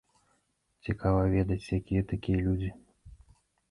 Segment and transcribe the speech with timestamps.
[0.87, 2.77] Цікава ведаць, якія такія людзі.